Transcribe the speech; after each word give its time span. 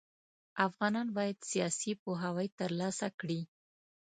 افغانان 0.67 1.07
بايد 1.17 1.37
سياسي 1.51 1.91
پوهاوی 2.03 2.47
ترلاسه 2.59 3.07
کړي. 3.19 3.41